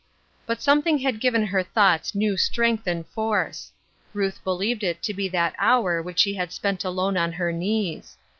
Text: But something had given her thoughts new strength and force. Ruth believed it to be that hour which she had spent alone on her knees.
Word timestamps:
But 0.47 0.63
something 0.63 0.97
had 0.97 1.19
given 1.19 1.45
her 1.45 1.61
thoughts 1.61 2.15
new 2.15 2.35
strength 2.35 2.87
and 2.87 3.05
force. 3.09 3.71
Ruth 4.13 4.43
believed 4.43 4.81
it 4.83 5.03
to 5.03 5.13
be 5.13 5.29
that 5.29 5.53
hour 5.59 6.01
which 6.01 6.17
she 6.17 6.33
had 6.33 6.51
spent 6.51 6.83
alone 6.83 7.17
on 7.17 7.33
her 7.33 7.51
knees. 7.51 8.17